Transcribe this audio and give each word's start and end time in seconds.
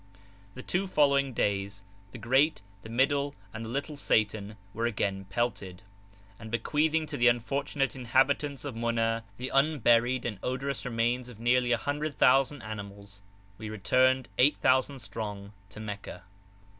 The 0.55 0.63
two 0.63 0.87
following 0.87 1.31
days 1.31 1.83
the 2.11 2.17
Great, 2.17 2.61
the 2.81 2.89
Middle, 2.89 3.35
and 3.53 3.63
the 3.63 3.69
Little 3.69 3.95
Satan 3.95 4.55
were 4.73 4.87
again 4.87 5.25
pelted, 5.25 5.83
and, 6.39 6.49
bequeathing 6.49 7.05
to 7.05 7.17
the 7.17 7.27
unfortunate 7.27 7.95
inhabitants 7.95 8.65
of 8.65 8.73
Muna 8.73 9.21
the 9.37 9.49
unburied 9.53 10.25
and 10.25 10.39
odorous 10.41 10.85
remains 10.85 11.29
of 11.29 11.39
nearly 11.39 11.71
a 11.71 11.77
hundred 11.77 12.15
thousand 12.17 12.63
animals, 12.63 13.21
we 13.59 13.69
returned, 13.69 14.27
eighty 14.39 14.55
thousand 14.59 15.01
strong, 15.03 15.53
to 15.69 15.79
Meccah. 15.79 16.23